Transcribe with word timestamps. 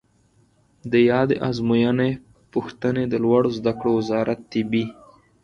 د 0.91 0.93
یادې 1.09 1.35
آزموینې 1.49 2.11
پوښتنې 2.53 3.03
د 3.09 3.13
لوړو 3.23 3.49
زده 3.57 3.71
کړو 3.79 3.91
وزارت 3.99 4.39
طبي 4.51 4.85